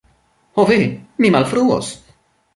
Ho, 0.61 0.65
ve! 0.69 0.79
mi 1.25 1.31
malfruos! 1.37 1.93